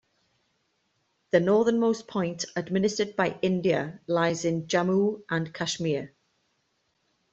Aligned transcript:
The 1.29 1.39
northernmost 1.39 2.07
point 2.07 2.45
administered 2.55 3.15
by 3.15 3.37
India 3.43 3.99
lies 4.07 4.45
in 4.45 4.65
Jammu 4.65 5.21
and 5.29 5.53
Kashmir. 5.53 6.11